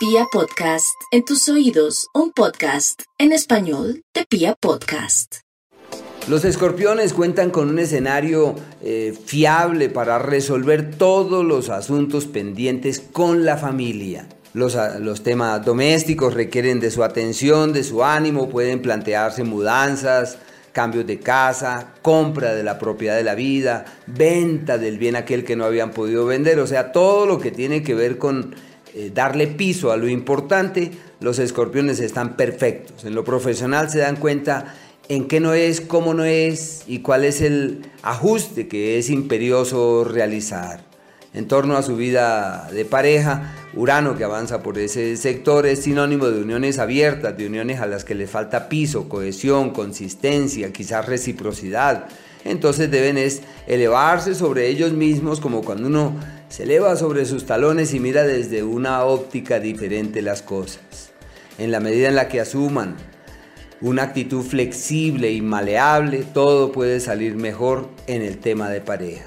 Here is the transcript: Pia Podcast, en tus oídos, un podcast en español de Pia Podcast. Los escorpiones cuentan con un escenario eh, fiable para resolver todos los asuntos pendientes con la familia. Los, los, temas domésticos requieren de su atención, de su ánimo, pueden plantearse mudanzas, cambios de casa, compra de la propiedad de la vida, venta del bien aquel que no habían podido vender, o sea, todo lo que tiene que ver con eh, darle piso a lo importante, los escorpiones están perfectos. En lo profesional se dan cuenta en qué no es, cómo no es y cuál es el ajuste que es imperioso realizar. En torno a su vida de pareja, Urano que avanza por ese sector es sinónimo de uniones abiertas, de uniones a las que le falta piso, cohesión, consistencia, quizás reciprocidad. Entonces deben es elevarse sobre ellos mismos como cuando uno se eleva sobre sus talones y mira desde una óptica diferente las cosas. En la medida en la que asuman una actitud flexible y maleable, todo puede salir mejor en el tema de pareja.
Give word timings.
Pia 0.00 0.24
Podcast, 0.32 0.96
en 1.10 1.26
tus 1.26 1.46
oídos, 1.50 2.08
un 2.14 2.32
podcast 2.32 3.02
en 3.18 3.32
español 3.32 4.02
de 4.14 4.24
Pia 4.24 4.56
Podcast. 4.58 5.40
Los 6.26 6.46
escorpiones 6.46 7.12
cuentan 7.12 7.50
con 7.50 7.68
un 7.68 7.78
escenario 7.78 8.54
eh, 8.82 9.12
fiable 9.26 9.90
para 9.90 10.18
resolver 10.18 10.92
todos 10.92 11.44
los 11.44 11.68
asuntos 11.68 12.24
pendientes 12.24 12.98
con 13.12 13.44
la 13.44 13.58
familia. 13.58 14.26
Los, 14.54 14.74
los, 15.00 15.22
temas 15.22 15.62
domésticos 15.66 16.32
requieren 16.32 16.80
de 16.80 16.90
su 16.90 17.04
atención, 17.04 17.74
de 17.74 17.84
su 17.84 18.02
ánimo, 18.02 18.48
pueden 18.48 18.80
plantearse 18.80 19.44
mudanzas, 19.44 20.38
cambios 20.72 21.06
de 21.06 21.20
casa, 21.20 21.92
compra 22.00 22.54
de 22.54 22.62
la 22.62 22.78
propiedad 22.78 23.16
de 23.16 23.24
la 23.24 23.34
vida, 23.34 23.84
venta 24.06 24.78
del 24.78 24.96
bien 24.96 25.14
aquel 25.14 25.44
que 25.44 25.56
no 25.56 25.66
habían 25.66 25.90
podido 25.90 26.24
vender, 26.24 26.58
o 26.58 26.66
sea, 26.66 26.90
todo 26.90 27.26
lo 27.26 27.38
que 27.38 27.50
tiene 27.50 27.82
que 27.82 27.94
ver 27.94 28.16
con 28.16 28.54
eh, 28.94 29.10
darle 29.12 29.46
piso 29.46 29.92
a 29.92 29.96
lo 29.96 30.08
importante, 30.08 30.90
los 31.20 31.38
escorpiones 31.38 32.00
están 32.00 32.36
perfectos. 32.36 33.04
En 33.04 33.14
lo 33.14 33.24
profesional 33.24 33.90
se 33.90 33.98
dan 33.98 34.16
cuenta 34.16 34.74
en 35.08 35.26
qué 35.26 35.40
no 35.40 35.54
es, 35.54 35.80
cómo 35.80 36.14
no 36.14 36.24
es 36.24 36.84
y 36.86 37.00
cuál 37.00 37.24
es 37.24 37.40
el 37.40 37.82
ajuste 38.02 38.68
que 38.68 38.98
es 38.98 39.10
imperioso 39.10 40.04
realizar. 40.04 40.84
En 41.34 41.48
torno 41.48 41.76
a 41.76 41.82
su 41.82 41.96
vida 41.96 42.68
de 42.72 42.84
pareja, 42.84 43.54
Urano 43.72 44.16
que 44.16 44.24
avanza 44.24 44.62
por 44.62 44.78
ese 44.78 45.16
sector 45.16 45.64
es 45.64 45.84
sinónimo 45.84 46.28
de 46.28 46.42
uniones 46.42 46.78
abiertas, 46.78 47.36
de 47.38 47.46
uniones 47.46 47.80
a 47.80 47.86
las 47.86 48.04
que 48.04 48.16
le 48.16 48.26
falta 48.26 48.68
piso, 48.68 49.08
cohesión, 49.08 49.70
consistencia, 49.70 50.72
quizás 50.72 51.06
reciprocidad. 51.06 52.08
Entonces 52.44 52.90
deben 52.90 53.16
es 53.16 53.42
elevarse 53.68 54.34
sobre 54.34 54.68
ellos 54.68 54.92
mismos 54.92 55.40
como 55.40 55.62
cuando 55.62 55.86
uno 55.86 56.14
se 56.48 56.64
eleva 56.64 56.96
sobre 56.96 57.26
sus 57.26 57.46
talones 57.46 57.94
y 57.94 58.00
mira 58.00 58.24
desde 58.24 58.64
una 58.64 59.04
óptica 59.04 59.60
diferente 59.60 60.20
las 60.20 60.42
cosas. 60.42 61.12
En 61.58 61.70
la 61.70 61.78
medida 61.78 62.08
en 62.08 62.16
la 62.16 62.28
que 62.28 62.40
asuman 62.40 62.96
una 63.80 64.02
actitud 64.02 64.42
flexible 64.42 65.30
y 65.30 65.42
maleable, 65.42 66.24
todo 66.34 66.72
puede 66.72 66.98
salir 66.98 67.36
mejor 67.36 67.88
en 68.08 68.22
el 68.22 68.38
tema 68.38 68.68
de 68.68 68.80
pareja. 68.80 69.26